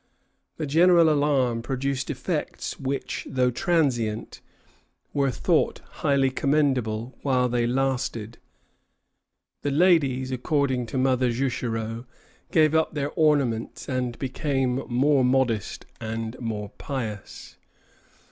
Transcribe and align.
The 0.57 0.65
general 0.65 1.11
alarm 1.11 1.61
produced 1.61 2.09
effects 2.09 2.79
which, 2.79 3.27
though 3.29 3.51
transient, 3.51 4.41
were 5.13 5.29
thought 5.29 5.81
highly 6.01 6.31
commendable 6.31 7.15
while 7.21 7.47
they 7.47 7.67
lasted. 7.67 8.39
The 9.61 9.69
ladies, 9.69 10.31
according 10.31 10.87
to 10.87 10.97
Mother 10.97 11.29
Juchereau, 11.31 12.05
gave 12.51 12.73
up 12.73 12.95
their 12.95 13.11
ornaments, 13.11 13.87
and 13.87 14.17
became 14.17 14.77
more 14.89 15.23
modest 15.23 15.85
and 15.99 16.35
more 16.39 16.69
pious. 16.79 17.57